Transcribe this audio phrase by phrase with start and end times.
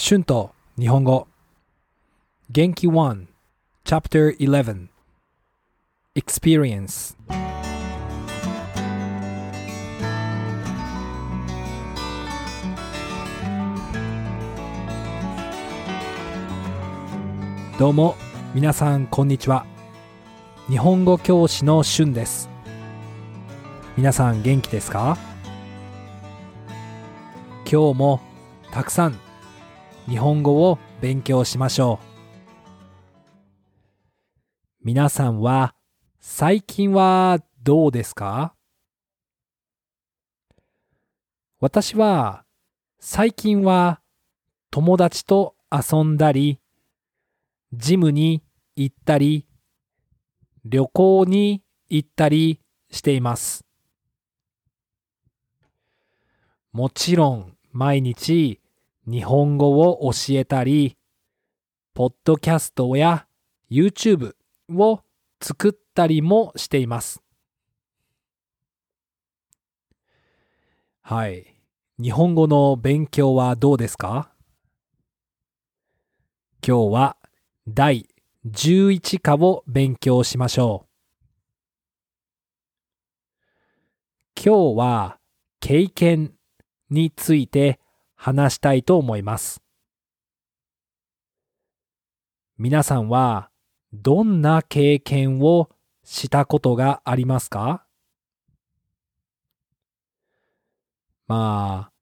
[0.00, 1.26] 春と日本語。
[2.50, 3.26] 元気1
[3.84, 4.86] Chapter 11
[6.14, 7.16] Experience
[17.76, 18.14] どうも
[18.54, 19.66] 皆さんこんにちは。
[20.68, 22.48] 日本語教師の春です。
[23.96, 25.18] 皆さん元気ですか？
[27.68, 28.20] 今日も
[28.70, 29.18] たくさん
[30.08, 32.06] 日本語を勉強しましょう。
[34.82, 35.74] 皆さんは
[36.18, 38.54] 最近はどうですか？
[41.60, 42.46] 私は
[42.98, 44.00] 最近は
[44.70, 46.58] 友達と遊んだり、
[47.74, 48.42] ジムに
[48.76, 49.46] 行ったり、
[50.64, 53.62] 旅行に行ったりしています。
[56.72, 58.58] もちろん毎日
[59.10, 60.98] 日本語を教えたり、
[61.94, 63.26] ポッドキャストや
[63.70, 64.34] YouTube
[64.70, 65.00] を
[65.40, 67.22] 作ったりもしています。
[71.00, 71.54] はい。
[71.98, 74.30] 日本語の勉強はどうですか？
[76.62, 77.16] 今日は
[77.66, 78.10] 第
[78.46, 80.88] 11課を勉強しましょう。
[84.36, 85.18] 今日は
[85.60, 86.34] 経験
[86.90, 87.80] について
[88.20, 89.62] 話したいと思います。
[92.58, 93.48] 皆さんは
[93.92, 95.70] どんな経験を
[96.02, 97.84] したことがありますか？
[101.28, 101.92] まあ、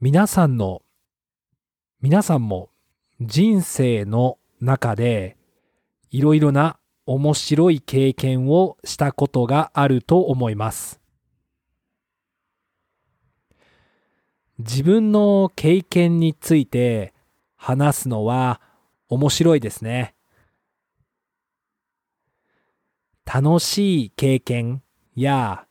[0.00, 0.82] 皆さんの、
[2.00, 2.70] 皆さんも
[3.20, 5.36] 人生の中で
[6.10, 11.00] いろいろな面白い経験をしたことがあると思います。
[14.58, 17.12] 自分の経験について
[17.56, 18.60] 話すのは
[19.08, 20.14] 面白いですね。
[23.26, 24.82] 楽しい経験
[25.14, 25.66] や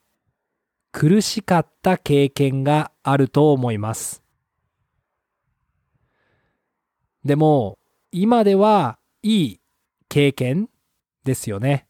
[0.92, 4.22] 苦しかった経験があると思います。
[7.24, 7.80] でも
[8.12, 9.62] 今ではいい
[10.10, 10.70] 経験
[11.24, 11.88] ですよね。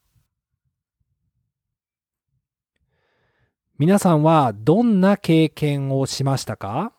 [3.77, 6.94] 皆さんはどんな経験をしましたか？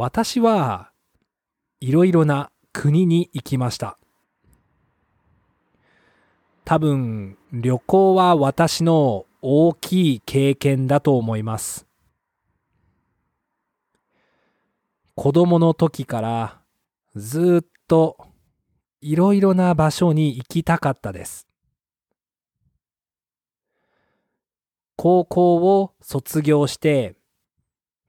[0.00, 0.92] 私は
[1.80, 3.98] いろいろな国に行きました。
[6.64, 11.84] 多分旅行は私の大きい経験だと思います。
[15.16, 16.60] 子供の時から
[17.16, 18.18] ずっと
[19.00, 21.48] いろいろな場所に行きたかったです。
[24.94, 27.16] 高校を卒業して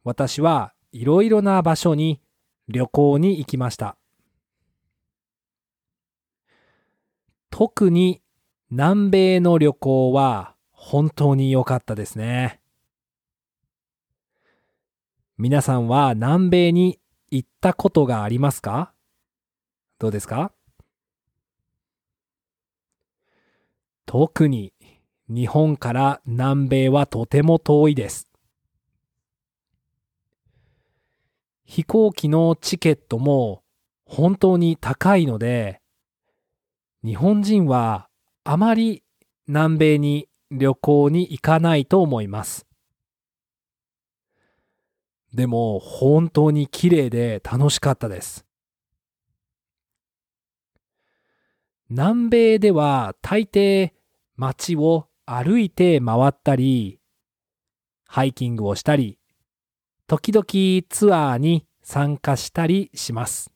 [0.04, 2.20] 私はいろいろな場所に
[2.68, 3.96] 旅行に行きました。
[7.50, 8.22] 特に
[8.70, 12.62] 南米の旅行は本当に良かったですね。
[15.38, 17.00] 皆さんは南米に
[17.32, 18.94] 行ったことがありますか？
[19.98, 20.54] どうですか？
[24.06, 24.74] 特に
[25.28, 28.29] 日本から南米はとても遠いです。
[31.70, 33.62] 飛行機のチケットも
[34.04, 35.82] 本当に高いので、
[37.06, 38.10] 日本人は
[38.44, 39.04] あまり
[39.46, 42.66] 南米に旅行に行かないと思います。
[45.32, 48.48] でも本当に綺麗で楽しかったです。
[51.88, 53.92] 南米では大抵
[54.38, 57.00] 街を歩いて回ったり、
[58.08, 59.19] ハイキングをしたり、
[60.10, 60.44] 時々
[60.90, 63.52] ツアーに参加したりします。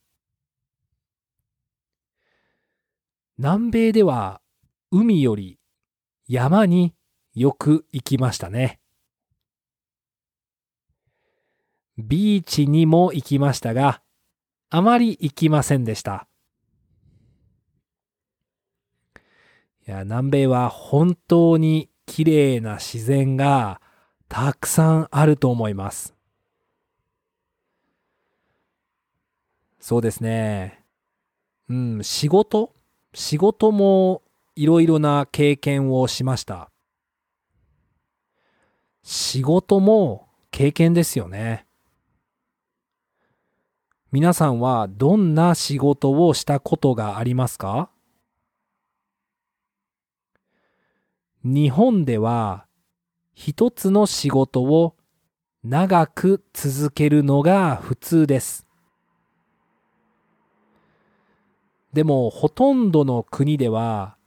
[3.40, 4.40] 南米では
[4.91, 5.58] 海より
[6.28, 6.94] 山に
[7.34, 8.80] よく行きましたね。
[11.97, 14.03] ビーチにも行きましたが、
[14.70, 16.28] あまり行きませんでした。
[19.88, 23.82] いや、南米は本当に綺麗な自然が
[24.29, 26.12] たくさんあると思います。
[29.85, 30.82] そうですね。
[31.68, 32.74] うん、仕事？
[33.14, 34.22] 仕事も
[34.56, 36.72] いろいろな経験をしました。
[39.03, 41.66] 仕事も経験ですよね。
[44.14, 47.90] 皆さんはどんな仕事をしたことがありますか？
[51.44, 52.68] 日本では
[53.34, 54.96] 一つの仕事を
[55.62, 58.62] 長く続けるのが普通です。
[61.93, 64.17] でもほとんどの国では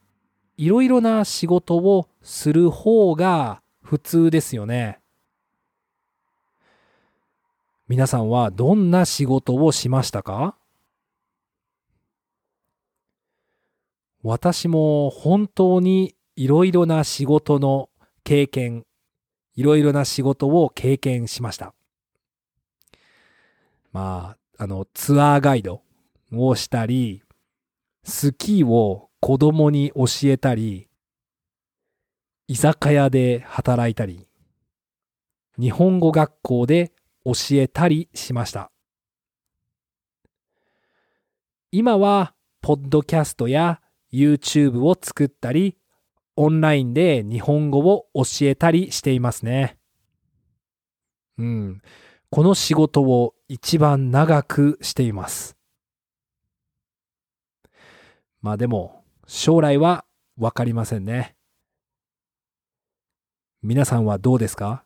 [0.56, 5.00] いろいろな仕事をする方が普通ですよね。
[7.88, 10.56] 皆さんはどんな仕事をしましたか？
[14.22, 17.90] 私も本当にいろいろな仕事の
[18.24, 18.84] 経験、
[19.54, 21.74] いろいろな仕事を経験しました。
[23.92, 25.80] まあ、あの、ツアーガイド
[26.32, 27.22] をしたり、
[28.08, 30.86] スキーを子供に教えたり、
[32.46, 34.28] 居酒屋で働いたり、
[35.58, 36.92] 日本語学校で
[37.24, 38.70] 教えたりしました。
[41.72, 43.80] 今は、ポッドキャストや
[44.12, 45.76] YouTube を作ったり、
[46.36, 49.78] オンラインで日本語を教えたりしていますね。
[51.38, 51.82] うん。
[52.30, 55.55] この仕事を一番長くしています。
[58.46, 60.04] まあでも、将来は
[60.38, 61.34] わかりませんね。
[63.60, 64.84] 皆さんはどうですか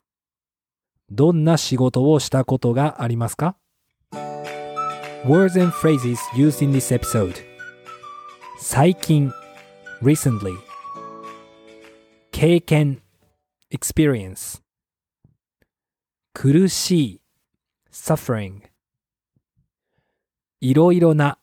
[1.11, 3.59] どんな仕事をしたことがありますか
[5.27, 7.35] ?Words and phrases used in this episode
[8.59, 9.31] 最近
[10.01, 10.57] recently
[12.33, 13.03] 経験
[13.71, 14.63] experience
[16.33, 17.21] 苦しい
[17.93, 18.63] suffering
[20.63, 21.37] いろいろな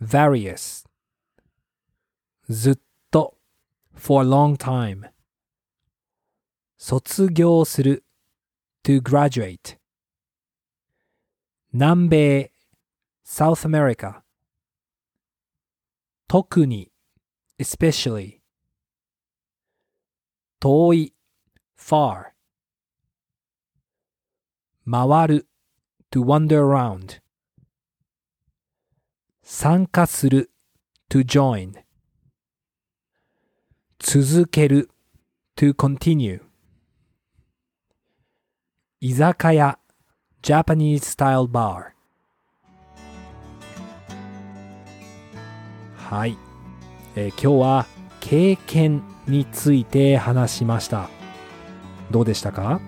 [0.00, 0.87] various
[2.50, 2.78] ずっ
[3.10, 3.36] と
[3.94, 5.10] for a long time
[6.78, 8.04] 卒業する
[8.82, 9.76] to graduate
[11.74, 12.52] 南米
[13.22, 14.22] South America
[16.26, 16.90] 特に
[17.58, 18.40] especially
[20.58, 21.14] 遠い
[21.78, 22.28] far
[24.90, 25.48] 回る
[26.10, 27.20] to wander around
[29.42, 30.50] 参加する
[31.10, 31.87] to join
[34.00, 34.90] 続ける。
[35.56, 36.40] To continue
[39.00, 39.78] 居酒屋。
[40.40, 41.86] Japanese style bar
[45.96, 46.38] はい、
[47.16, 47.86] えー今日は
[48.20, 51.10] 経験について話しました。
[52.12, 52.80] どうでしたか？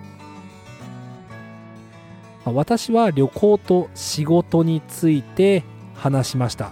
[2.45, 6.71] あ私は旅行と仕事について話しました。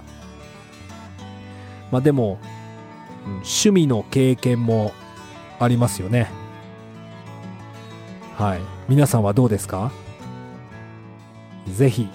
[1.91, 2.39] まあでも
[3.25, 4.93] 趣味の経験も
[5.59, 6.29] ありますよね
[8.35, 9.91] はい皆さんはどうですか
[11.67, 12.07] ぜひ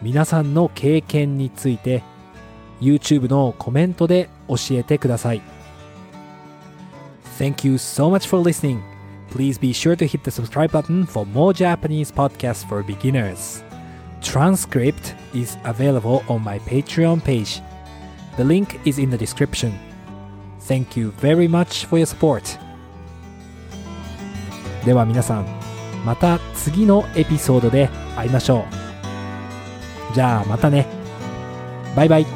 [0.00, 2.02] 皆さんの経験について
[2.80, 5.42] YouTube のコメントで教えてください
[7.38, 8.80] Thank you so much for listening
[9.30, 13.62] Please be sure to hit the subscribe button for more Japanese podcasts for beginners
[14.22, 17.60] Transcript is available on my Patreon page
[18.36, 19.87] The link is in the description
[20.60, 22.58] Thank you very much for your support.
[24.84, 25.46] では皆さん
[26.04, 28.64] また次のエピソードで会いましょ
[30.10, 30.14] う。
[30.14, 30.86] じゃあまたね。
[31.94, 32.26] バイバイ。